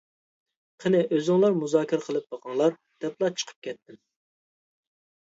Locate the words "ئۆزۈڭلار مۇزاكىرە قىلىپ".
1.17-2.27